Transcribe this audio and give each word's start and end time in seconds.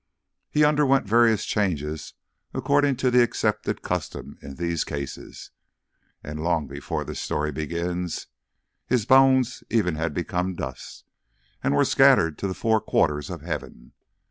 He 0.49 0.63
underwent 0.65 1.05
various 1.05 1.45
changes 1.45 2.15
according 2.55 2.95
to 2.95 3.11
the 3.11 3.21
accepted 3.21 3.83
custom 3.83 4.35
in 4.41 4.55
these 4.55 4.83
cases, 4.83 5.51
and 6.23 6.41
long 6.41 6.65
before 6.65 7.03
this 7.03 7.19
story 7.21 7.51
begins 7.51 8.25
his 8.87 9.05
bones 9.05 9.63
even 9.69 9.97
had 9.97 10.15
become 10.15 10.55
dust, 10.55 11.05
and 11.63 11.75
were 11.75 11.85
scattered 11.85 12.39
to 12.39 12.47
the 12.47 12.55
four 12.55 12.81
quarters 12.81 13.29
of 13.29 13.41
heaven. 13.41 13.91